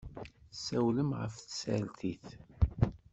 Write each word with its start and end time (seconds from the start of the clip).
Ssawlen 0.53 1.09
ɣef 1.19 1.35
tsertit. 1.39 2.27